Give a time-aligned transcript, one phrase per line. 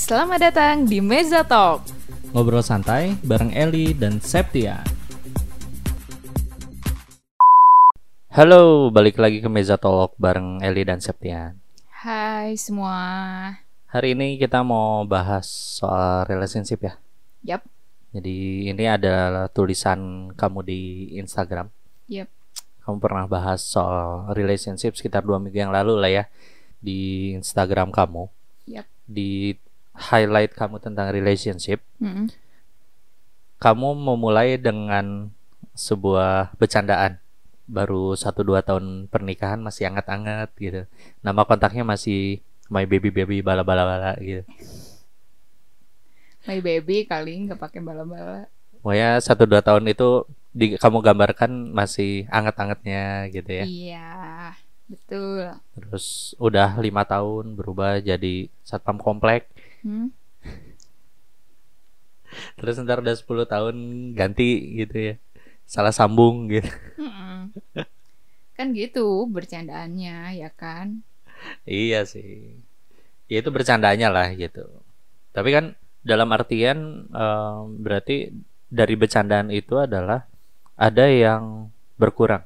[0.00, 1.84] Selamat datang di Meza Talk.
[2.32, 4.80] Ngobrol santai bareng Eli dan Septia.
[8.32, 11.60] Halo, balik lagi ke Meza Talk bareng Eli dan Septian.
[11.92, 12.96] Hai semua.
[13.92, 15.44] Hari ini kita mau bahas
[15.76, 16.94] soal relationship ya.
[17.44, 17.62] Yap,
[18.16, 20.80] Jadi ini adalah tulisan kamu di
[21.20, 21.68] Instagram.
[22.08, 22.32] yap.
[22.80, 26.24] Kamu pernah bahas soal relationship sekitar dua minggu yang lalu lah ya
[26.80, 28.24] di Instagram kamu.
[28.64, 28.88] Yap.
[29.04, 29.52] Di
[30.00, 31.84] highlight kamu tentang relationship.
[32.00, 32.32] Mm-mm.
[33.60, 35.28] kamu memulai dengan
[35.76, 37.20] sebuah bercandaan
[37.68, 40.80] baru satu dua tahun pernikahan masih anget-anget gitu
[41.20, 44.42] nama kontaknya masih my baby baby bala bala bala gitu
[46.40, 48.48] My baby kali nggak pakai bala-bala.
[48.80, 54.10] pokoknya satu dua tahun itu di, kamu gambarkan masih anget-angetnya gitu ya Iya,
[54.88, 55.52] betul.
[55.76, 59.46] terus udah lima tahun berubah jadi satpam komplek
[59.82, 60.08] Hmm?
[62.58, 63.76] terus ntar udah 10 tahun
[64.18, 64.42] ganti
[64.80, 65.14] gitu ya
[65.66, 66.68] salah sambung gitu
[66.98, 67.52] Mm-mm.
[68.56, 69.00] kan gitu
[69.34, 70.86] bercandaannya ya kan?
[71.66, 72.60] Iya sih.
[73.30, 74.64] Ya itu bercandanya lah gitu.
[75.36, 75.64] Tapi kan
[76.02, 76.78] dalam artian
[77.12, 78.16] eh, berarti
[78.70, 80.26] dari bercandaan itu adalah
[80.78, 82.44] ada yang berkurang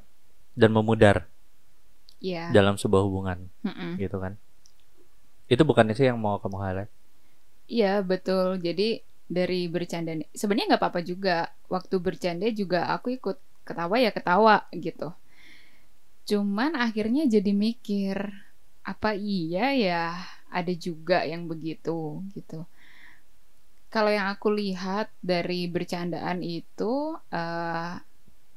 [0.58, 1.28] dan memudar
[2.20, 2.56] Iya.
[2.56, 4.00] dalam sebuah hubungan Mm-mm.
[4.00, 4.32] gitu kan.
[5.52, 6.90] Itu bukannya sih yang mau kamu highlight?
[7.72, 8.60] Iya betul.
[8.66, 9.00] Jadi
[9.36, 11.36] dari bercanda sebenarnya nggak apa-apa juga.
[11.72, 15.08] Waktu bercanda juga aku ikut ketawa ya ketawa gitu.
[16.28, 18.16] Cuman akhirnya jadi mikir
[18.84, 20.02] apa iya ya
[20.48, 22.64] ada juga yang begitu gitu.
[23.92, 27.94] Kalau yang aku lihat dari bercandaan itu eh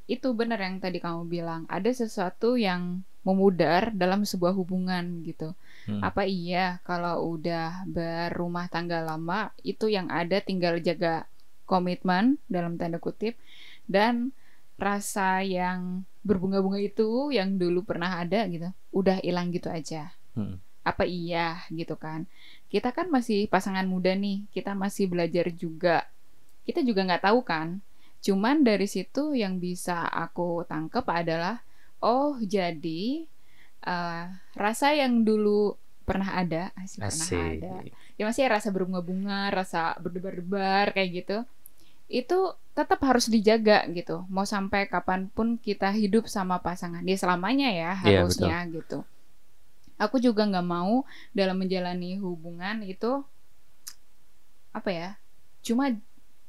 [0.08, 5.52] itu benar yang tadi kamu bilang ada sesuatu yang memudar dalam sebuah hubungan gitu
[5.88, 6.04] Hmm.
[6.04, 11.24] apa iya kalau udah berumah tangga lama itu yang ada tinggal jaga
[11.64, 13.40] komitmen dalam tanda kutip
[13.88, 14.36] dan
[14.76, 20.62] rasa yang berbunga-bunga itu yang dulu pernah ada gitu udah hilang gitu aja Hmm.
[20.86, 22.30] apa iya gitu kan
[22.70, 26.06] kita kan masih pasangan muda nih kita masih belajar juga
[26.68, 27.82] kita juga nggak tahu kan
[28.22, 31.64] cuman dari situ yang bisa aku tangkep adalah
[32.04, 33.26] oh jadi
[33.82, 34.24] eh,
[34.54, 35.74] rasa yang dulu
[36.08, 37.60] pernah ada asik, pernah Asik.
[37.60, 37.74] ada.
[38.16, 41.38] Ya masih rasa berbunga-bunga rasa berdebar-debar kayak gitu.
[42.08, 44.24] Itu tetap harus dijaga gitu.
[44.32, 49.04] Mau sampai kapan pun kita hidup sama pasangan dia selamanya ya Iya, harusnya gitu.
[50.00, 51.04] Aku juga nggak mau
[51.36, 53.28] dalam menjalani hubungan itu
[54.72, 55.10] apa ya
[55.66, 55.92] cuma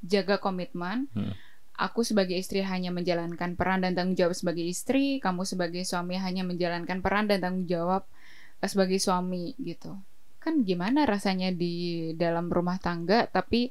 [0.05, 1.11] jaga komitmen.
[1.17, 1.35] Hmm.
[1.79, 6.43] aku sebagai istri hanya menjalankan peran dan tanggung jawab sebagai istri kamu sebagai suami hanya
[6.43, 8.03] menjalankan peran dan tanggung jawab
[8.67, 9.95] sebagai suami gitu.
[10.43, 13.71] Kan gimana rasanya di dalam rumah tangga tapi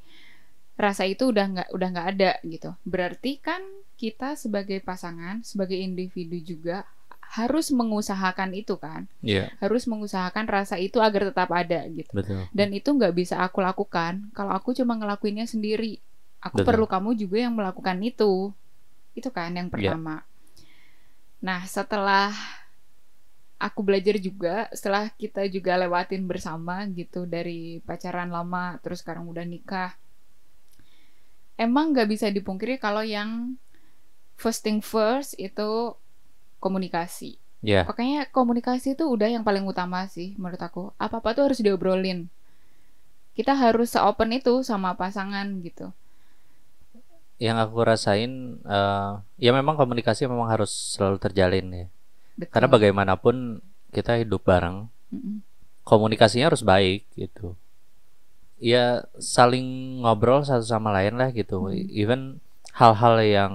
[0.77, 2.71] rasa itu udah nggak udah nggak ada gitu.
[2.85, 3.59] Berarti kan
[3.97, 6.85] kita sebagai pasangan sebagai individu juga
[7.27, 9.09] harus mengusahakan itu kan?
[9.19, 12.11] Iya, harus mengusahakan rasa itu agar tetap ada gitu.
[12.15, 12.47] Betul.
[12.55, 14.31] dan itu nggak bisa aku lakukan.
[14.31, 15.99] Kalau aku cuma ngelakuinnya sendiri
[16.39, 16.67] aku Betul.
[16.71, 18.53] perlu kamu juga yang melakukan itu.
[19.17, 20.23] Itu kan yang pertama.
[21.41, 22.31] Nah setelah
[23.57, 29.45] aku belajar juga setelah kita juga lewatin bersama gitu dari pacaran lama terus sekarang udah
[29.45, 29.91] nikah
[31.65, 33.29] emang nggak bisa dipungkiri kalau yang
[34.41, 35.95] first thing first itu
[36.63, 37.31] komunikasi
[37.61, 40.83] Ya, Pokoknya komunikasi itu udah yang paling utama sih menurut aku.
[40.99, 42.19] Apa-apa tuh harus diobrolin.
[43.39, 45.87] Kita harus se-open itu sama pasangan gitu.
[47.45, 48.31] yang aku rasain
[48.65, 49.11] eh,
[49.45, 51.85] ya memang komunikasi memang harus selalu terjalin ya.
[52.37, 52.51] Betul.
[52.53, 53.35] Karena bagaimanapun
[53.89, 55.41] kita hidup bareng, Mm-mm.
[55.81, 57.57] komunikasinya harus baik gitu.
[58.57, 61.69] Ya saling ngobrol satu sama lain lah gitu.
[61.69, 61.77] Hmm.
[61.93, 62.21] Even
[62.73, 63.53] hal-hal yang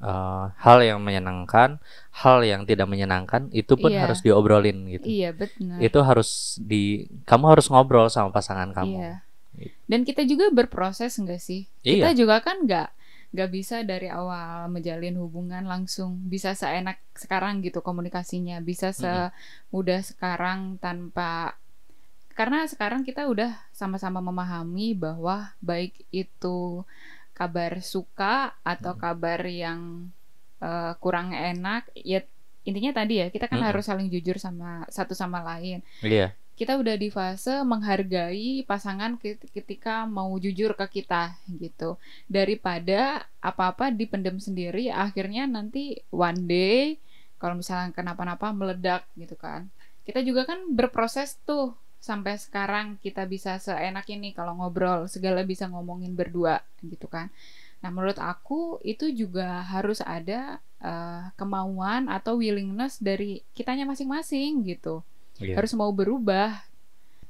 [0.00, 1.76] eh, hal yang menyenangkan,
[2.12, 4.08] hal yang tidak menyenangkan itu pun Iya.
[4.08, 5.04] harus diobrolin gitu.
[5.04, 5.76] Iya benar.
[5.80, 8.96] Itu harus di kamu harus ngobrol sama pasangan kamu.
[8.96, 9.14] Iya.
[9.84, 11.68] Dan kita juga berproses enggak sih?
[11.84, 12.08] Iya.
[12.08, 12.88] Kita juga kan nggak
[13.30, 16.18] nggak bisa dari awal menjalin hubungan langsung.
[16.26, 18.58] Bisa seenak sekarang gitu komunikasinya.
[18.62, 21.54] Bisa semudah sekarang tanpa
[22.34, 26.86] karena sekarang kita udah sama-sama memahami bahwa baik itu
[27.36, 30.08] kabar suka atau kabar yang
[30.62, 32.24] eh, kurang enak ya
[32.64, 33.68] intinya tadi ya kita kan Mm-mm.
[33.72, 35.80] harus saling jujur sama satu sama lain.
[36.04, 36.36] Iya.
[36.60, 41.96] Kita udah di fase menghargai pasangan ke- ketika mau jujur ke kita gitu.
[42.28, 47.00] Daripada apa-apa dipendam sendiri akhirnya nanti one day
[47.40, 49.72] kalau misalnya kenapa-napa meledak gitu kan.
[50.04, 55.64] Kita juga kan berproses tuh sampai sekarang kita bisa seenak ini kalau ngobrol segala bisa
[55.64, 57.32] ngomongin berdua gitu kan.
[57.80, 65.00] Nah menurut aku itu juga harus ada uh, kemauan atau willingness dari kitanya masing-masing gitu
[65.40, 65.56] Iya.
[65.56, 66.60] harus mau berubah.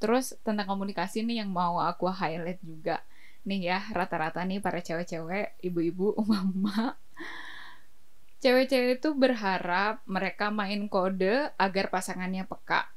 [0.00, 3.04] Terus tentang komunikasi nih yang mau aku highlight juga.
[3.46, 6.98] Nih ya rata-rata nih para cewek-cewek ibu-ibu mama.
[8.40, 12.88] Cewek-cewek itu berharap mereka main kode agar pasangannya peka.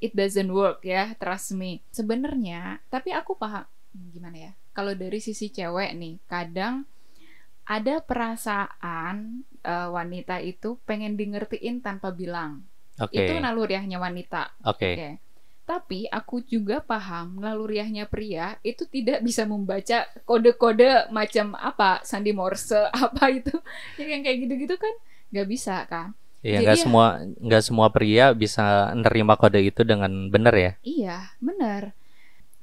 [0.00, 1.84] It doesn't work ya trust me.
[1.92, 3.68] Sebenarnya tapi aku paham.
[4.12, 4.52] Gimana ya?
[4.76, 6.84] Kalau dari sisi cewek nih kadang
[7.66, 12.62] ada perasaan uh, wanita itu pengen di ngertiin tanpa bilang
[13.00, 13.16] Oke.
[13.20, 14.96] itu naluriahnya wanita Oke.
[14.96, 15.10] Oke.
[15.66, 22.86] Tapi aku juga paham naluriahnya pria itu tidak bisa membaca kode-kode macam apa sandi Morse
[23.04, 23.50] apa itu
[23.98, 24.94] Ya, yang kayak gitu-gitu kan
[25.34, 26.14] nggak bisa kan?
[26.46, 27.06] Iya, nggak ya- semua
[27.42, 30.72] nggak semua pria bisa nerima kode itu dengan benar ya.
[30.86, 31.90] Iya, benar.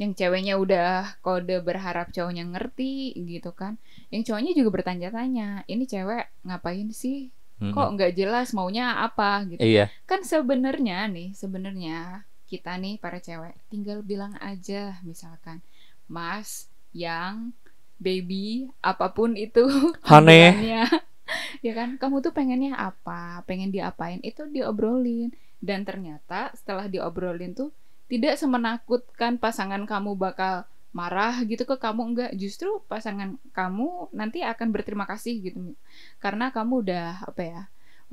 [0.01, 3.77] Yang ceweknya udah kode berharap cowoknya ngerti gitu kan.
[4.09, 7.29] Yang cowoknya juga bertanya-tanya, ini cewek ngapain sih?
[7.71, 9.63] Kok nggak jelas maunya apa gitu.
[9.63, 15.63] Iya, kan sebenarnya nih sebenarnya kita nih para cewek tinggal bilang aja misalkan
[16.11, 17.55] mas yang
[18.03, 19.63] baby apa pun itu
[20.03, 20.85] panggilannya.
[21.65, 21.95] ya kan?
[21.95, 23.41] Kamu tuh pengennya apa?
[23.47, 24.19] Pengen diapain?
[24.19, 25.31] Itu diobrolin.
[25.63, 27.71] Dan ternyata setelah diobrolin tuh
[28.11, 32.31] tidak semenakutkan pasangan kamu bakal marah gitu ke kamu enggak.
[32.37, 35.75] Justru pasangan kamu nanti akan berterima kasih gitu
[36.21, 37.61] karena kamu udah apa ya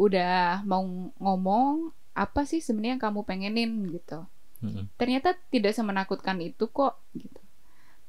[0.01, 0.83] udah mau
[1.21, 4.25] ngomong apa sih sebenarnya yang kamu pengenin gitu.
[4.61, 4.93] Mm-mm.
[5.01, 7.41] ternyata tidak semenakutkan itu kok gitu.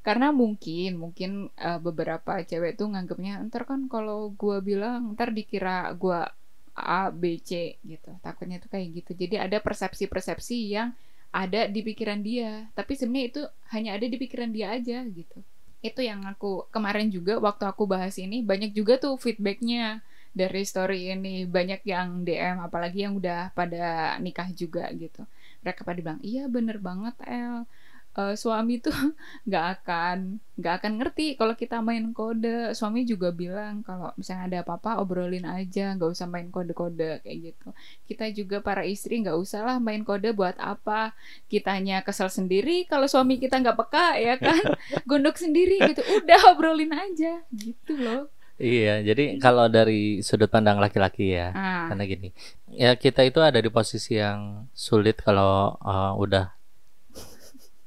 [0.03, 5.95] Karena mungkin mungkin eh, beberapa cewek tuh nganggapnya ntar kan kalau gua bilang ntar dikira
[5.95, 6.27] gua
[6.75, 8.12] A B C gitu.
[8.19, 9.12] Takutnya tuh kayak gitu.
[9.15, 10.91] Jadi ada persepsi-persepsi yang
[11.31, 12.68] ada di pikiran dia.
[12.75, 13.42] Tapi sebenarnya itu
[13.72, 15.39] hanya ada di pikiran dia aja gitu.
[15.81, 20.04] Itu yang aku kemarin juga waktu aku bahas ini banyak juga tuh feedbacknya
[20.36, 21.48] dari story ini.
[21.48, 25.25] Banyak yang DM apalagi yang udah pada nikah juga gitu.
[25.63, 27.66] Mereka pada bilang iya bener banget El
[28.11, 28.91] Eh, suami tuh
[29.47, 32.75] nggak akan nggak akan ngerti kalau kita main kode.
[32.75, 37.67] Suami juga bilang kalau misalnya ada apa-apa obrolin aja nggak usah main kode-kode kayak gitu.
[38.11, 41.15] Kita juga para istri nggak usah lah main kode buat apa.
[41.47, 44.59] Kitanya kesel sendiri kalau suami kita nggak peka ya kan?
[45.09, 46.03] Gondok sendiri gitu.
[46.03, 47.47] Udah obrolin aja.
[47.47, 48.27] Gitu loh.
[48.61, 51.89] Iya, jadi kalau dari sudut pandang laki-laki ya, ah.
[51.89, 52.29] karena gini,
[52.69, 56.60] ya kita itu ada di posisi yang sulit kalau uh, udah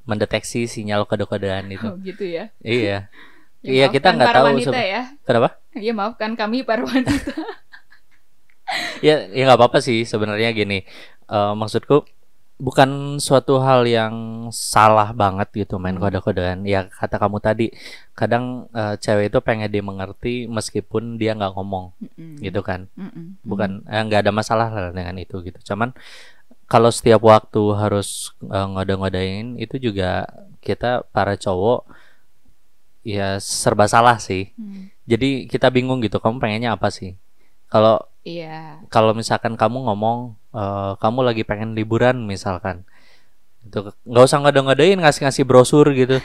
[0.05, 1.87] mendeteksi sinyal kode-kodean itu.
[1.89, 3.09] oh, gitu ya Iya,
[3.65, 5.49] Ya, Iya, kita nggak tahu wanita ya kenapa?
[5.75, 7.13] ya maafkan kami para wanita
[9.05, 10.83] Ya, ya nggak apa-apa sih sebenarnya gini.
[11.29, 12.05] Eh, maksudku
[12.57, 14.15] bukan suatu hal yang
[14.55, 16.03] salah banget gitu main Hmm.
[16.05, 16.65] kode-kodean.
[16.65, 17.67] Ya kata kamu tadi,
[18.17, 22.41] kadang eh, cewek itu pengen dimengerti meskipun dia nggak ngomong Mm-mm.
[22.41, 22.89] gitu kan.
[22.97, 23.37] Mm-mm.
[23.45, 25.59] Bukan eh, nggak ada masalah lah dengan itu gitu.
[25.75, 25.93] Cuman
[26.67, 30.25] kalau setiap waktu harus eh, ngode-ngodein itu juga
[30.65, 31.85] kita para cowok
[33.05, 34.51] ya serba salah sih.
[34.57, 34.89] Hmm.
[35.05, 37.17] Jadi kita bingung gitu, kamu pengennya apa sih?
[37.69, 42.89] Kalau iya kalau misalkan kamu ngomong eh, kamu lagi pengen liburan misalkan
[43.65, 46.17] itu nggak usah ngode-ngodein ngasih-ngasih brosur gitu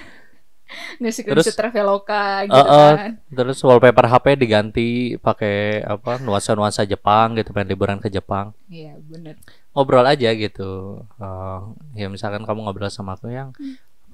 [1.03, 7.35] ngasih Terus- Traveloka gitu Eh, eh, kan terus wallpaper HP diganti pakai apa nuansa-nuansa Jepang
[7.35, 9.35] gitu pengen liburan ke Jepang iya bener
[9.73, 11.03] ngobrol aja gitu.
[11.19, 11.59] Eh,
[11.99, 13.53] ya misalkan kamu ngobrol sama aku yang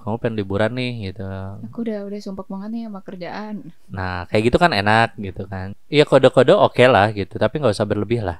[0.05, 1.25] kamu pengen liburan nih gitu.
[1.71, 3.55] Aku udah udah sumpah banget nih sama kerjaan.
[3.89, 5.73] Nah kayak gitu kan enak gitu kan.
[5.89, 8.37] Iya kode-kode oke lah gitu tapi nggak usah berlebih lah.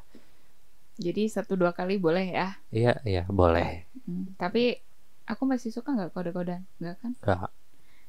[0.96, 2.56] Jadi satu dua kali boleh ya?
[2.72, 3.84] Iya iya boleh.
[4.06, 4.80] Hmm, tapi
[5.26, 6.64] aku masih suka nggak kode-kodean?
[6.80, 7.12] Nggak kan?
[7.20, 7.50] Nggak.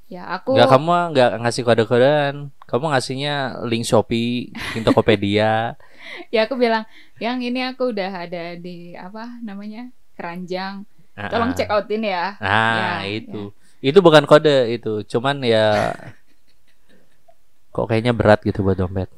[0.07, 2.35] Ya aku Nggak kamu nggak ngasih kode-kodean
[2.65, 3.35] kamu ngasihnya
[3.67, 5.75] link Shopee link Tokopedia
[6.35, 6.87] ya aku bilang
[7.19, 10.87] yang ini aku udah ada di apa namanya keranjang
[11.17, 11.57] tolong Ah.
[11.57, 13.51] check outin ya Nah, Ya, itu.
[13.81, 15.93] Itu bukan kode itu, cuman ya
[17.71, 19.09] kok kayaknya berat gitu buat dompet.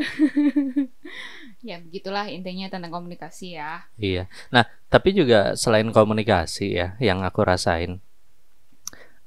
[1.68, 4.24] ya begitulah intinya tentang komunikasi ya Iya.
[4.48, 8.00] Nah, tapi juga selain komunikasi ya yang aku rasain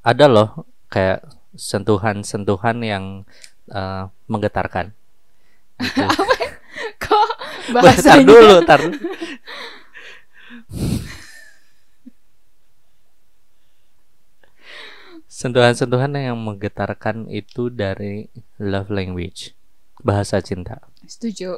[0.01, 1.25] ada loh kayak
[1.57, 3.05] sentuhan-sentuhan yang
[3.73, 4.93] eh, menggetarkan.
[5.81, 6.05] Gitu.
[7.03, 7.29] kok
[7.73, 8.81] Tar bahasanya dulu, tar.
[15.25, 18.29] Sentuhan-sentuhan yang menggetarkan itu dari
[18.61, 19.57] love language,
[20.05, 20.85] bahasa cinta.
[21.03, 21.57] setuju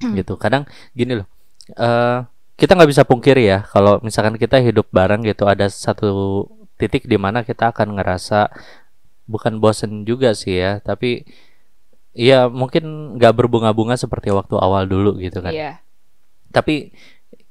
[0.18, 0.34] gitu.
[0.40, 0.64] Kadang
[0.96, 1.28] gini loh,
[1.76, 2.24] eh
[2.60, 6.44] kita nggak bisa pungkiri ya kalau misalkan kita hidup bareng gitu ada satu
[6.80, 8.48] titik di mana kita akan ngerasa
[9.28, 11.22] bukan bosen juga sih ya tapi
[12.10, 15.72] ya mungkin nggak berbunga-bunga seperti waktu awal dulu gitu kan Iya.
[16.50, 16.90] tapi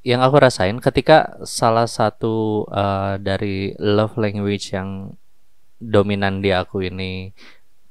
[0.03, 5.15] yang aku rasain ketika salah satu uh, dari love language yang
[5.79, 7.31] dominan di aku ini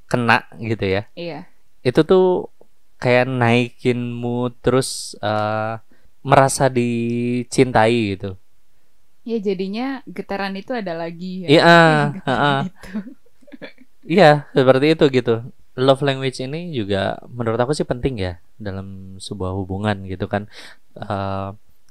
[0.05, 1.49] kena gitu ya Iya.
[1.81, 2.53] itu tuh
[3.01, 5.81] kayak naikin mood terus uh,
[6.21, 8.37] merasa dicintai gitu
[9.29, 11.49] Ya jadinya getaran itu ada lagi ya.
[11.53, 11.63] Iya,
[12.17, 12.61] Getaran heeh.
[12.69, 12.89] itu.
[14.09, 15.33] Iya, seperti itu gitu.
[15.79, 16.99] Love language ini juga
[17.31, 20.43] menurut aku sih penting ya dalam sebuah hubungan gitu kan.
[20.97, 21.49] Eh,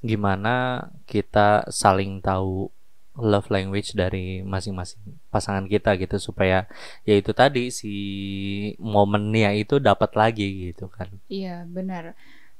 [0.09, 0.49] gimana
[1.11, 2.69] kita saling tahu
[3.17, 5.01] love language dari masing-masing
[5.33, 6.69] pasangan kita gitu supaya
[7.07, 7.89] ya itu tadi si
[8.93, 11.09] momennya itu dapat lagi gitu kan.
[11.27, 12.03] Iya, benar.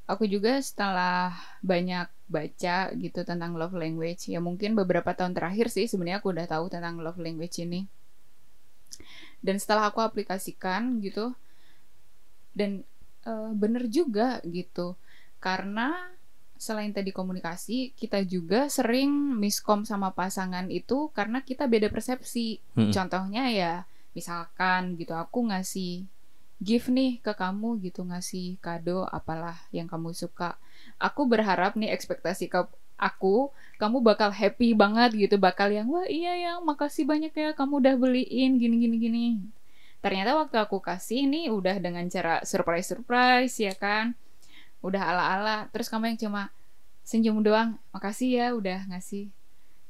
[0.08, 5.88] Aku juga setelah banyak baca gitu tentang love language, ya mungkin beberapa tahun terakhir sih
[5.88, 7.84] sebenarnya aku udah tahu tentang love language ini.
[9.44, 11.36] Dan setelah aku aplikasikan gitu,
[12.56, 12.88] dan
[13.28, 14.96] eh, bener juga gitu,
[15.44, 15.92] karena
[16.58, 22.58] selain tadi komunikasi, kita juga sering miskom sama pasangan itu karena kita beda persepsi.
[22.74, 22.90] Mm-mm.
[22.90, 23.74] Contohnya ya,
[24.18, 26.10] misalkan gitu aku ngasih
[26.58, 30.58] gift nih ke kamu gitu ngasih kado apalah yang kamu suka.
[30.98, 32.66] Aku berharap nih ekspektasi ke
[32.98, 37.78] aku kamu bakal happy banget gitu bakal yang wah iya yang makasih banyak ya kamu
[37.86, 39.28] udah beliin gini gini gini.
[40.02, 44.18] Ternyata waktu aku kasih nih udah dengan cara surprise surprise ya kan.
[44.82, 46.50] Udah ala-ala terus kamu yang cuma
[47.06, 49.30] senyum doang makasih ya udah ngasih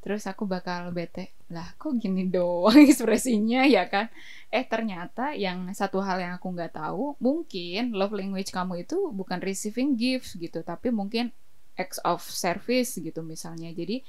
[0.03, 4.11] terus aku bakal bete lah kok gini doang ekspresinya ya kan?
[4.51, 9.39] Eh ternyata yang satu hal yang aku nggak tahu mungkin love language kamu itu bukan
[9.39, 11.31] receiving gifts gitu tapi mungkin
[11.79, 13.71] acts of service gitu misalnya.
[13.71, 14.03] Jadi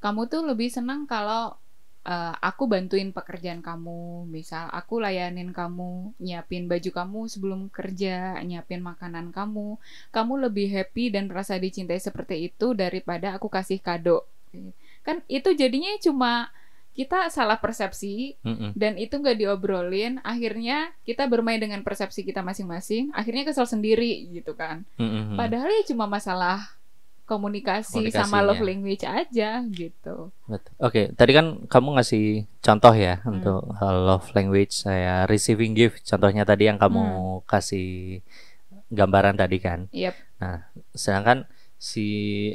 [0.00, 1.52] kamu tuh lebih senang kalau
[2.08, 4.24] eh, aku bantuin pekerjaan kamu.
[4.24, 9.76] Misal aku layanin kamu nyiapin baju kamu sebelum kerja nyiapin makanan kamu.
[10.14, 14.24] Kamu lebih happy dan merasa dicintai seperti itu daripada aku kasih kado
[15.00, 16.52] kan itu jadinya cuma
[16.90, 18.74] kita salah persepsi Mm-mm.
[18.74, 24.52] dan itu nggak diobrolin akhirnya kita bermain dengan persepsi kita masing-masing akhirnya kesel sendiri gitu
[24.52, 25.38] kan Mm-mm.
[25.38, 26.66] padahal ya cuma masalah
[27.30, 30.34] komunikasi sama love language aja gitu.
[30.82, 33.38] Oke, tadi kan kamu ngasih contoh ya Hmm.
[33.38, 36.02] untuk uh, love language saya receiving gift.
[36.02, 37.46] Contohnya tadi yang kamu Hmm.
[37.46, 38.18] kasih
[38.90, 39.86] gambaran tadi kan.
[39.94, 40.14] Yep.
[40.42, 41.46] Nah, sedangkan
[41.80, 42.06] si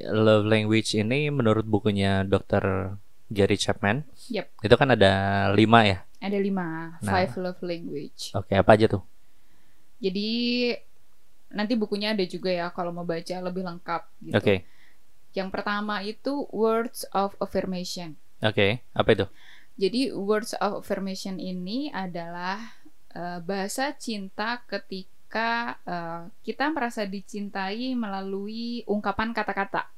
[0.05, 2.93] love language ini menurut bukunya Dr.
[3.25, 4.45] Gary Chapman, Yep.
[4.61, 5.13] itu kan ada
[5.51, 5.99] lima ya.
[6.21, 7.09] ada lima Nah.
[7.09, 9.01] five love language Oke, apa aja tuh?
[9.97, 10.29] jadi
[11.49, 14.55] nanti bukunya ada juga ya kalau mau baca lebih lengkap gitu Oke,
[15.33, 19.25] yang pertama itu words of affirmation oke, apa itu?
[19.75, 22.79] Jadi words of affirmation ini adalah
[23.11, 25.11] eh, bahasa cinta ketika
[25.83, 29.89] eh, kita merasa dicintai melalui ungkapan kata-kata.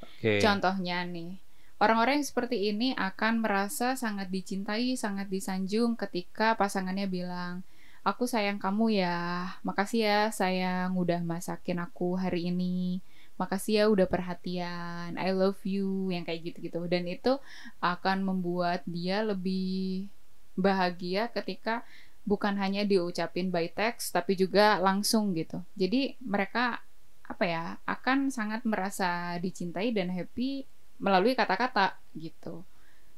[0.00, 0.38] Oke.
[0.38, 1.36] Contohnya nih,
[1.82, 7.66] orang-orang yang seperti ini akan merasa sangat dicintai, sangat disanjung ketika pasangannya bilang,
[8.06, 9.50] "Aku sayang kamu ya.
[9.66, 13.02] Makasih ya sayang udah masakin aku hari ini.
[13.34, 15.18] Makasih ya udah perhatian.
[15.18, 16.80] I love you." Yang kayak gitu-gitu.
[16.86, 17.42] Dan itu
[17.82, 20.06] akan membuat dia lebih
[20.54, 21.82] bahagia ketika
[22.22, 25.62] bukan hanya diucapin by text tapi juga langsung gitu.
[25.74, 26.78] Jadi mereka
[27.22, 30.66] apa ya akan sangat merasa dicintai dan happy
[31.00, 32.60] melalui kata-kata gitu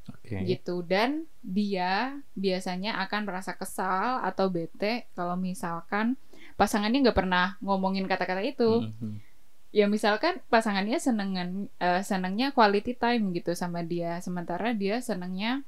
[0.07, 0.37] Oke.
[0.45, 6.15] gitu dan dia biasanya akan merasa kesal atau bete kalau misalkan
[6.55, 9.19] pasangannya nggak pernah ngomongin kata-kata itu Mhm.
[9.75, 15.65] ya misalkan pasangannya senengan eh, senengnya quality time gitu sama dia sementara dia senengnya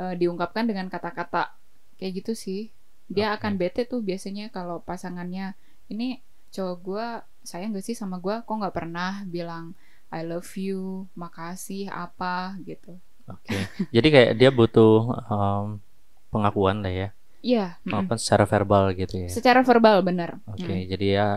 [0.00, 1.52] eh, diungkapkan dengan kata-kata
[1.98, 2.70] kayak gitu sih
[3.06, 3.42] dia Oke.
[3.42, 5.52] akan bete tuh biasanya kalau pasangannya
[5.92, 6.20] ini
[6.50, 7.06] cowok gue
[7.44, 9.76] sayang gak sih sama gue kok nggak pernah bilang
[10.08, 13.56] I love you makasih apa gitu Oke.
[13.88, 15.00] Jadi kayak dia butuh
[15.32, 15.80] um,
[16.28, 17.08] pengakuan lah ya,
[17.40, 18.04] iya mm-mm.
[18.04, 19.30] pengakuan secara verbal gitu ya.
[19.32, 20.84] secara verbal bener Oke, Mm.
[20.92, 21.28] jadi ya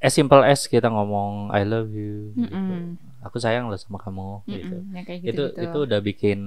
[0.00, 2.48] as simple as kita ngomong I love you, gitu.
[2.48, 2.96] Mm-mm.
[3.20, 4.76] aku sayang loh sama kamu, gitu.
[4.80, 6.38] Mm-mm, yang kayak Itu gitu, itu udah bikin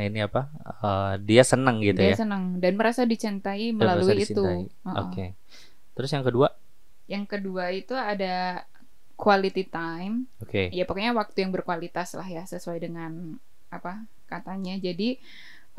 [0.00, 0.48] ini apa?
[0.80, 2.24] eh, dia seneng gitu dia ya.
[2.24, 4.44] senang dan merasa dicintai Dan merasa melalui itu.
[4.86, 5.08] Uh-uh.
[5.08, 5.36] Oke.
[5.92, 6.48] Terus yang kedua,
[7.10, 8.64] yang kedua itu ada
[9.22, 10.74] quality time oke.
[10.74, 13.38] ya pokoknya waktu yang berkualitas lah ya sesuai dengan
[13.70, 15.14] apa katanya jadi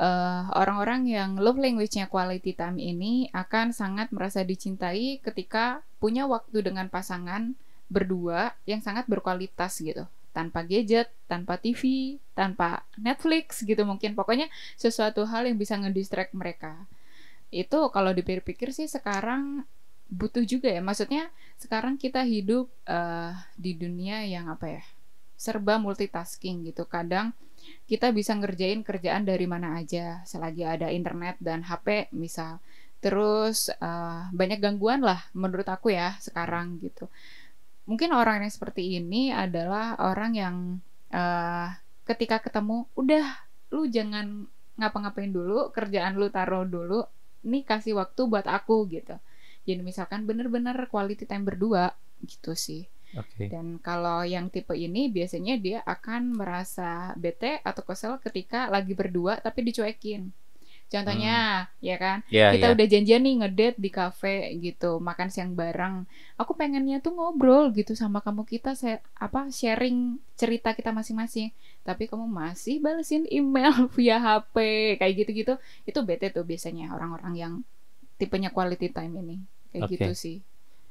[0.00, 6.64] eh, orang-orang yang love language-nya quality time ini akan sangat merasa dicintai ketika punya waktu
[6.64, 7.52] dengan pasangan
[7.92, 14.18] berdua yang sangat berkualitas gitu tanpa gadget, tanpa TV, tanpa Netflix gitu mungkin.
[14.18, 16.74] Pokoknya sesuatu hal yang bisa ngedistract mereka.
[17.54, 19.62] Itu kalau dipikir-pikir sih sekarang
[20.10, 20.82] butuh juga ya.
[20.82, 21.30] Maksudnya
[21.62, 24.84] sekarang kita hidup uh, di dunia yang apa ya?
[25.34, 26.88] serba multitasking gitu.
[26.88, 27.36] Kadang
[27.84, 32.60] kita bisa ngerjain kerjaan dari mana aja selagi ada internet dan HP misal
[33.04, 37.08] terus uh, banyak gangguan lah menurut aku ya sekarang gitu
[37.84, 40.56] mungkin orang yang seperti ini adalah orang yang
[41.12, 41.68] uh,
[42.08, 43.24] ketika ketemu udah
[43.72, 44.48] lu jangan
[44.80, 47.04] ngapa-ngapain dulu kerjaan lu taruh dulu
[47.44, 49.16] nih kasih waktu buat aku gitu
[49.64, 51.92] jadi misalkan bener-bener quality time berdua
[52.24, 53.46] gitu sih Okay.
[53.46, 59.38] Dan kalau yang tipe ini biasanya dia akan merasa bete atau kesel ketika lagi berdua
[59.38, 60.34] tapi dicuekin.
[60.92, 61.82] Contohnya, hmm.
[61.82, 62.74] ya kan, yeah, kita yeah.
[62.76, 66.06] udah janjian nih ngedate di cafe gitu, makan siang bareng.
[66.38, 71.50] Aku pengennya tuh ngobrol gitu sama kamu kita, saya apa sharing cerita kita masing-masing.
[71.82, 74.56] Tapi kamu masih balesin email via HP
[75.02, 75.54] kayak gitu-gitu.
[75.82, 77.54] Itu bete tuh biasanya orang-orang yang
[78.14, 79.36] tipenya quality time ini
[79.74, 79.94] kayak okay.
[79.98, 80.36] gitu sih.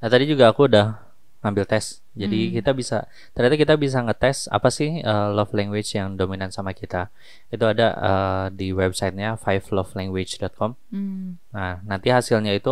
[0.04, 1.13] Nah tadi juga aku udah
[1.44, 2.00] ngambil tes.
[2.16, 2.54] Jadi hmm.
[2.58, 2.98] kita bisa
[3.36, 7.12] ternyata kita bisa ngetes apa sih uh, love language yang dominan sama kita.
[7.52, 10.80] Itu ada uh, di websitenya fivelovelanguage.com.
[10.90, 11.38] Hmm.
[11.52, 12.72] Nah, nanti hasilnya itu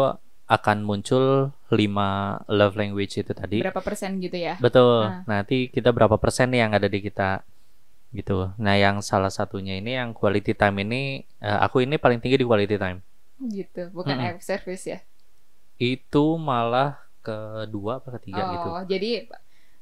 [0.52, 3.64] akan muncul 5 love language itu tadi.
[3.64, 4.56] Berapa persen gitu ya?
[4.60, 5.08] Betul.
[5.08, 5.24] Nah.
[5.28, 7.44] Nanti kita berapa persen nih yang ada di kita
[8.12, 8.52] gitu.
[8.60, 12.48] Nah, yang salah satunya ini yang quality time ini uh, aku ini paling tinggi di
[12.48, 13.00] quality time.
[13.42, 14.44] Gitu, bukan hmm.
[14.44, 15.00] service ya.
[15.82, 18.70] Itu malah kedua apa ketiga oh, gitu.
[18.74, 19.12] Oh, jadi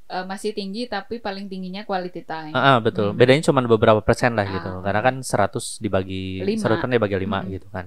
[0.09, 2.53] uh, masih tinggi tapi paling tingginya quality time.
[2.53, 3.13] Ah, uh, betul.
[3.13, 3.17] Hmm.
[3.17, 4.69] Bedanya cuma beberapa persen lah gitu.
[4.69, 4.83] Ah.
[4.83, 7.47] Karena kan 100 dibagi 100 kan dibagi 5 hmm.
[7.55, 7.85] gitu kan.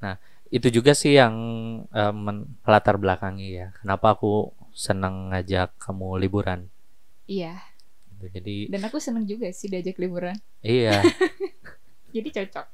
[0.00, 0.14] Nah,
[0.48, 1.34] itu juga sih yang
[1.84, 2.18] um,
[2.64, 3.68] latar belakangi ya.
[3.82, 6.70] Kenapa aku senang ngajak kamu liburan.
[7.26, 7.58] Iya.
[8.16, 10.38] Gitu, jadi Dan aku seneng juga sih diajak liburan.
[10.62, 11.02] Iya.
[12.14, 12.66] jadi cocok.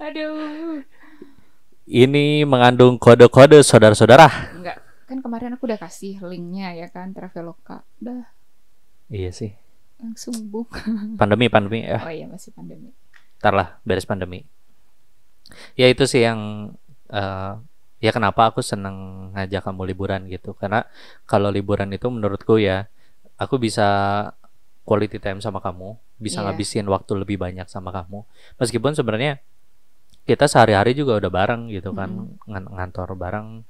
[0.04, 0.84] Aduh
[1.84, 4.56] ini mengandung kode-kode saudara-saudara.
[4.56, 7.84] Enggak, kan kemarin aku udah kasih linknya ya kan Traveloka.
[8.00, 8.24] Udah.
[9.12, 9.52] Iya sih.
[10.00, 10.72] Langsung book.
[11.20, 12.00] Pandemi, pandemi ya.
[12.00, 12.90] Oh iya masih pandemi.
[13.40, 14.48] Ntar lah, beres pandemi.
[15.76, 16.72] Ya itu sih yang
[17.12, 17.54] uh,
[18.00, 20.56] ya kenapa aku seneng ngajak kamu liburan gitu.
[20.56, 20.88] Karena
[21.28, 22.88] kalau liburan itu menurutku ya
[23.36, 23.86] aku bisa
[24.84, 26.52] quality time sama kamu, bisa yeah.
[26.52, 28.24] ngabisin waktu lebih banyak sama kamu.
[28.60, 29.40] Meskipun sebenarnya
[30.24, 32.48] kita sehari-hari juga udah bareng gitu kan hmm.
[32.48, 33.64] ng ngantor bareng.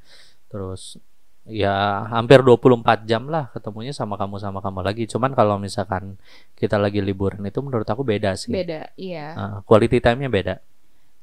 [0.51, 0.99] Terus
[1.45, 5.05] ya hampir 24 jam lah ketemunya sama kamu sama kamu lagi.
[5.07, 6.17] Cuman kalau misalkan
[6.55, 8.55] kita lagi liburan itu menurut aku beda sih.
[8.55, 9.35] Beda iya.
[9.35, 10.55] Uh, quality time-nya beda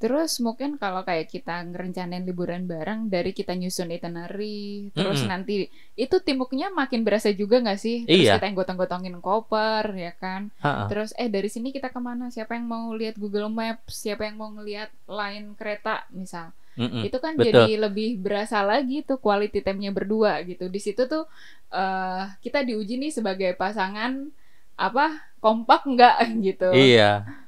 [0.02, 5.30] Terus mungkin kalau kayak kita ngerencanain liburan bareng dari kita nyusun itinerary, terus mm -hmm.
[5.30, 5.56] nanti
[5.94, 8.10] itu timuknya makin berasa juga nggak sih?
[8.10, 8.42] Terus iya.
[8.42, 10.50] kita yang gotong-gotongin koper, ya kan?
[10.66, 10.84] Ha -ha.
[10.90, 12.34] Terus eh dari sini kita ke mana?
[12.34, 14.02] Siapa yang mau lihat Google Maps?
[14.02, 16.50] Siapa yang mau ngelihat line kereta misal?
[16.74, 17.02] Mm -hmm.
[17.06, 17.46] Itu kan Betul.
[17.54, 20.66] jadi lebih berasa lagi tuh quality time-nya berdua gitu.
[20.66, 21.30] Di situ tuh
[21.70, 24.34] uh, kita diuji nih sebagai pasangan
[24.82, 26.18] apa kompak nggak
[26.50, 26.74] gitu?
[26.74, 27.41] Iya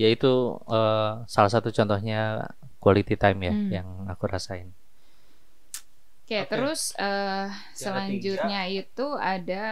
[0.00, 2.48] yaitu uh, salah satu contohnya
[2.80, 3.68] quality time ya hmm.
[3.68, 4.72] yang aku rasain.
[6.24, 6.50] Oke, okay, okay.
[6.56, 8.80] terus uh, selanjutnya tiga.
[8.80, 9.66] itu ada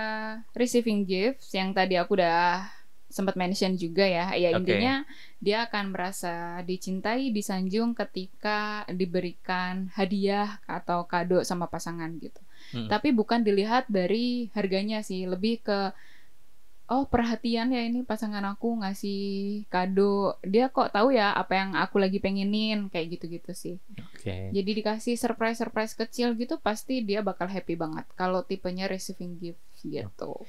[0.53, 2.69] receiving gifts yang tadi aku udah
[3.09, 4.37] sempat mention juga ya.
[4.37, 4.61] Ya okay.
[4.61, 4.95] intinya
[5.41, 12.43] dia akan merasa dicintai, disanjung ketika diberikan hadiah atau kado sama pasangan gitu.
[12.77, 12.91] Hmm.
[12.93, 15.97] Tapi bukan dilihat dari harganya sih, lebih ke
[16.89, 19.21] oh perhatian ya ini pasangan aku ngasih
[19.69, 20.41] kado.
[20.41, 23.77] Dia kok tahu ya apa yang aku lagi pengenin kayak gitu-gitu sih.
[24.19, 24.51] Okay.
[24.51, 29.63] jadi dikasih surprise surprise kecil gitu pasti dia bakal happy banget kalau tipenya receiving gift
[29.87, 30.43] gitu.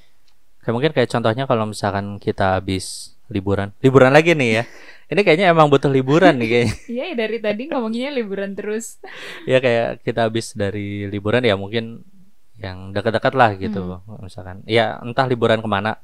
[0.60, 3.72] Kayak mungkin kayak contohnya kalau misalkan kita habis liburan.
[3.80, 4.64] Liburan lagi nih ya.
[5.10, 6.74] Ini kayaknya emang butuh liburan nih kayaknya.
[7.00, 8.98] Iya dari tadi ngomonginnya liburan terus.
[9.50, 12.04] Ya kayak kita habis dari liburan ya mungkin
[12.60, 14.02] yang dekat-dekat lah gitu.
[14.04, 14.20] Hmm.
[14.20, 14.60] misalkan.
[14.68, 15.96] Ya entah liburan ke mana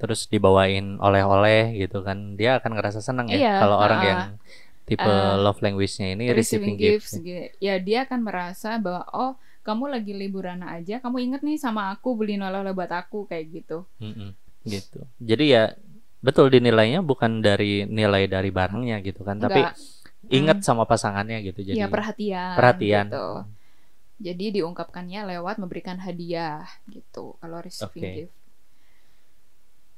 [0.00, 4.20] terus dibawain oleh-oleh gitu kan dia akan ngerasa senang ya iya, kalau uh, orang yang
[4.88, 7.46] tipe uh, love language-nya ini receiving, receiving gifts, gifts gitu.
[7.60, 12.16] ya dia akan merasa bahwa oh kamu lagi liburan aja kamu inget nih sama aku
[12.16, 14.30] beliin oleh-oleh buat aku kayak gitu mm -mm,
[14.64, 15.62] gitu jadi ya
[16.24, 19.52] betul dinilainya bukan dari nilai dari barangnya gitu kan Enggak.
[19.52, 19.60] tapi
[20.32, 20.66] inget hmm.
[20.66, 23.26] sama pasangannya gitu jadi ya perhatian perhatian gitu.
[24.20, 28.16] jadi diungkapkannya lewat memberikan hadiah gitu kalau receiving okay.
[28.24, 28.39] gift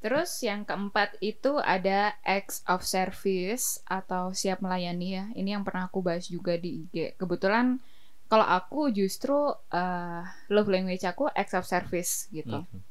[0.02, 5.24] Terus yang keempat itu ada acts of service atau siap melayani ya.
[5.38, 7.14] Ini yang pernah aku bahas juga di IG.
[7.14, 7.78] Kebetulan
[8.26, 12.60] kalau aku justru uh, love language aku acts of service gitu.
[12.60, 12.82] Mm -hmm.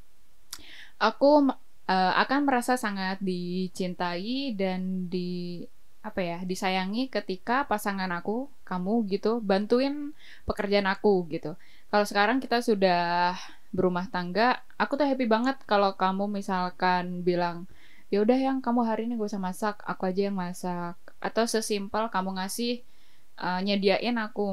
[1.02, 1.52] aku
[1.92, 5.66] uh, akan merasa sangat dicintai dan di
[6.02, 10.10] apa ya disayangi ketika pasangan aku kamu gitu bantuin
[10.50, 11.54] pekerjaan aku gitu
[11.94, 13.38] kalau sekarang kita sudah
[13.72, 17.64] berumah tangga aku tuh happy banget kalau kamu misalkan bilang
[18.12, 21.00] ya udah yang kamu hari ini gue usah masak aku aja yang masak.
[21.16, 22.84] Atau sesimpel kamu ngasih
[23.40, 24.52] uh, nyediain aku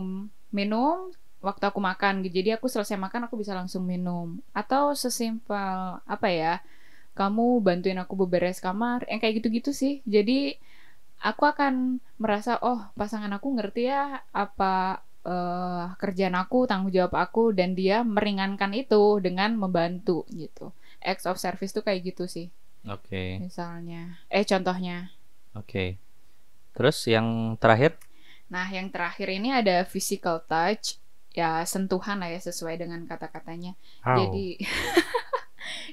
[0.56, 1.12] minum
[1.44, 2.40] waktu aku makan gitu.
[2.40, 4.40] Jadi aku selesai makan aku bisa langsung minum.
[4.56, 6.64] Atau sesimpel apa ya
[7.20, 10.00] kamu bantuin aku beberes kamar yang kayak gitu-gitu sih.
[10.08, 10.56] Jadi
[11.20, 17.52] aku akan merasa oh pasangan aku ngerti ya apa uh, kerjaan aku tanggung jawab aku
[17.52, 20.72] dan dia meringankan itu dengan membantu gitu.
[21.00, 22.48] Acts of service tuh kayak gitu sih.
[22.88, 23.12] Oke.
[23.12, 23.30] Okay.
[23.42, 24.20] misalnya.
[24.32, 25.12] Eh contohnya.
[25.56, 25.66] Oke.
[25.66, 25.90] Okay.
[26.78, 28.00] terus yang terakhir?
[28.48, 31.02] Nah yang terakhir ini ada physical touch.
[31.36, 33.76] Ya sentuhan lah ya sesuai dengan kata-katanya.
[34.04, 34.60] Jadi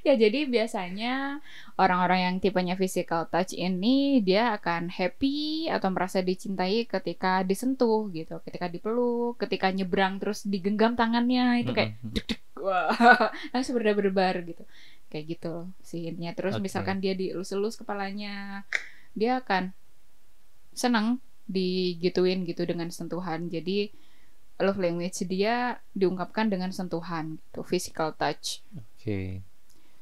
[0.06, 1.40] ya jadi biasanya
[1.76, 8.40] orang-orang yang tipenya physical touch ini dia akan happy atau merasa dicintai ketika disentuh gitu,
[8.48, 12.90] ketika dipeluk, ketika nyebrang terus digenggam tangannya itu kayak deg -deg, wah
[13.52, 14.64] langsung berdebar-debar gitu.
[15.12, 16.32] Kayak gitu sih intinya.
[16.32, 16.64] Terus okay.
[16.64, 18.64] misalkan dia dielus-elus kepalanya,
[19.12, 19.76] dia akan
[20.72, 23.52] senang digituin gitu dengan sentuhan.
[23.52, 23.92] Jadi
[24.56, 28.64] love language dia diungkapkan dengan sentuhan gitu, physical touch.
[28.72, 28.96] Oke.
[28.96, 29.28] Okay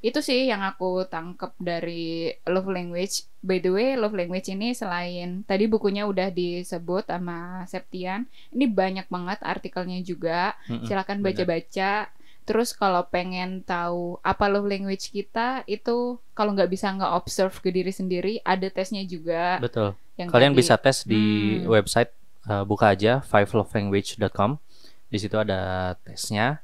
[0.04, 3.24] itu sih yang aku tangkep dari love language.
[3.40, 9.08] By the way love language ini selain tadi bukunya udah disebut sama Septian ini banyak
[9.08, 10.52] banget artikelnya juga.
[10.68, 12.12] Mm -mm, silakan baca-baca.
[12.44, 17.72] Terus kalau pengen tahu apa love language kita itu kalau nggak bisa nggak observe ke
[17.72, 19.56] diri sendiri ada tesnya juga.
[19.56, 19.96] Betul.
[20.20, 20.60] Yang kalian tadi.
[20.60, 21.24] bisa tes di
[21.64, 21.72] hmm.
[21.72, 22.12] website
[22.52, 24.60] uh, buka aja fivelovelanguage.com
[25.08, 26.60] di situ ada tesnya.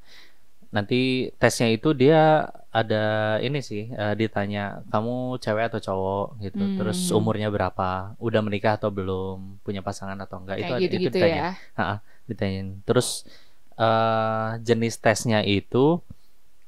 [0.68, 6.26] Nanti tesnya itu dia ada ini sih uh, ditanya kamu cewek atau cowok?
[6.38, 6.62] Gitu.
[6.62, 6.78] Hmm.
[6.78, 8.14] terus umurnya berapa?
[8.22, 9.58] Udah menikah atau belum?
[9.66, 10.62] Punya pasangan atau enggak?
[10.62, 11.50] Kayak itu gitu, itu ditanya ya?
[11.78, 11.94] ha
[12.30, 12.78] ditanyain.
[12.86, 13.26] Terus
[13.74, 15.98] uh, jenis tesnya itu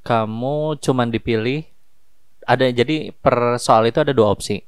[0.03, 1.62] kamu cuman dipilih
[2.43, 4.67] ada jadi per soal itu ada dua opsi.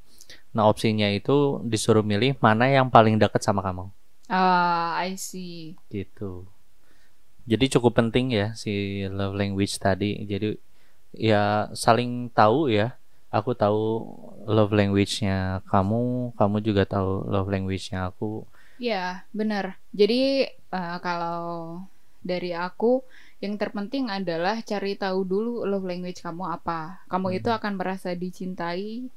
[0.54, 3.90] Nah opsinya itu disuruh milih mana yang paling dekat sama kamu.
[4.30, 5.74] Ah uh, I see.
[5.90, 6.46] Gitu.
[7.44, 10.22] Jadi cukup penting ya si love language tadi.
[10.22, 10.54] Jadi
[11.16, 12.98] ya saling tahu ya.
[13.34, 14.06] Aku tahu
[14.46, 18.46] love language-nya kamu, kamu juga tahu love language-nya aku.
[18.78, 19.82] Ya, benar.
[19.90, 21.82] Jadi uh, kalau
[22.22, 23.02] dari aku
[23.42, 27.02] yang terpenting adalah cari tahu dulu love language kamu apa.
[27.10, 27.38] Kamu hmm.
[27.42, 29.10] itu akan merasa dicintai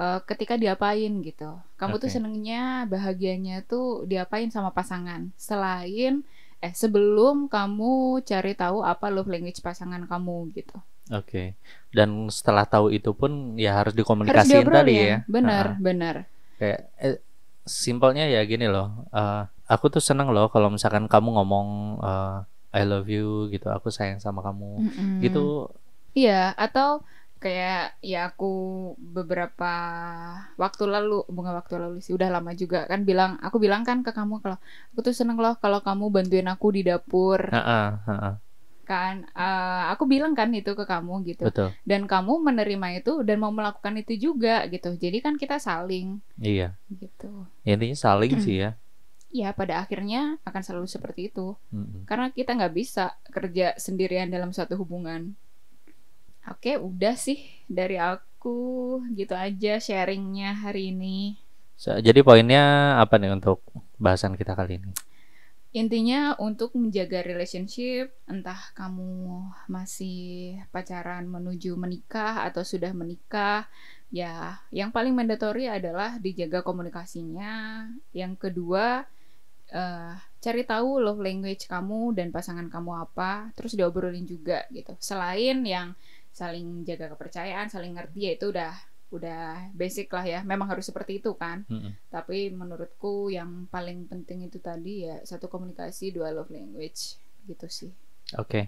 [0.00, 1.52] uh, ketika diapain gitu.
[1.76, 2.08] Kamu okay.
[2.08, 5.28] tuh senengnya, bahagianya tuh diapain sama pasangan.
[5.36, 6.24] Selain
[6.62, 10.78] eh sebelum kamu cari tahu apa love language pasangan kamu gitu.
[11.12, 11.28] Oke.
[11.28, 11.46] Okay.
[11.92, 15.16] Dan setelah tahu itu pun ya harus dikomunikasikan harus tadi ya.
[15.28, 16.14] Benar, uh, benar.
[16.56, 17.20] Kayak eh,
[17.68, 19.06] simpelnya ya gini loh.
[19.12, 23.92] Uh, aku tuh seneng loh kalau misalkan kamu ngomong uh, I love you gitu, aku
[23.92, 24.70] sayang sama kamu.
[24.80, 25.18] Mm -hmm.
[25.20, 25.44] Gitu.
[26.16, 27.04] Iya, atau
[27.42, 28.52] kayak ya aku
[28.96, 29.74] beberapa
[30.54, 34.14] waktu lalu bunga waktu lalu sih udah lama juga kan bilang aku bilang kan ke
[34.14, 34.62] kamu kalau
[34.94, 38.34] aku tuh seneng loh kalau kamu bantuin aku di dapur uh -uh, uh -uh.
[38.92, 41.48] Kan uh, aku bilang kan itu ke kamu gitu.
[41.48, 41.72] Betul.
[41.88, 44.92] dan kamu menerima itu dan mau melakukan itu juga gitu.
[44.92, 46.20] Jadi kan kita saling.
[46.36, 46.76] Iya.
[46.92, 47.48] Gitu.
[47.64, 48.72] Intinya saling sih ya.
[49.32, 51.56] Ya pada akhirnya akan selalu seperti itu.
[51.72, 52.00] Mm -hmm.
[52.04, 55.32] karena kita nggak bisa kerja sendirian dalam suatu hubungan.
[56.52, 59.00] Oke, udah sih dari aku.
[59.16, 61.40] Gitu aja sharingnya hari ini.
[61.80, 63.64] Jadi poinnya apa nih untuk
[63.96, 64.92] bahasan kita kali ini?
[65.72, 69.40] Intinya untuk menjaga relationship, entah kamu
[69.72, 73.64] masih pacaran menuju menikah atau sudah menikah,
[74.12, 77.88] ya yang paling mandatory adalah dijaga komunikasinya.
[78.12, 79.08] Yang kedua,
[79.72, 84.92] uh, cari tahu love language kamu dan pasangan kamu apa, terus diobrolin juga gitu.
[85.00, 85.96] Selain yang
[86.32, 88.72] saling jaga kepercayaan saling ngerti ya itu udah
[89.12, 91.92] udah basic lah ya memang harus seperti itu kan mm -hmm.
[92.08, 97.92] tapi menurutku yang paling penting itu tadi ya satu komunikasi dua love language gitu sih
[98.40, 98.64] oke okay.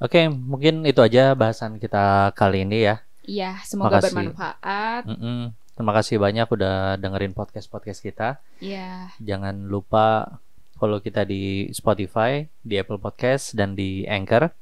[0.00, 2.96] oke okay, mungkin itu aja bahasan kita kali ini ya
[3.28, 4.04] iya semoga Makasih.
[4.10, 5.40] bermanfaat mm -mm.
[5.76, 10.40] terima kasih banyak udah dengerin podcast podcast kita iya jangan lupa
[10.76, 14.52] follow kita di Spotify di Apple Podcast dan di Anchor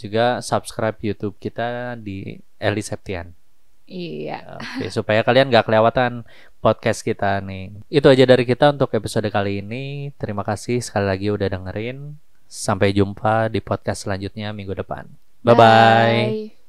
[0.00, 3.41] juga subscribe YouTube kita di Eli Septian.
[3.86, 4.58] Iya.
[4.58, 6.24] Oke, supaya kalian gak kelewatan
[6.62, 7.74] podcast kita nih.
[7.90, 10.14] Itu aja dari kita untuk episode kali ini.
[10.16, 12.16] Terima kasih sekali lagi udah dengerin.
[12.46, 15.08] Sampai jumpa di podcast selanjutnya minggu depan.
[15.42, 15.56] Bye-bye.
[15.56, 16.61] bye bye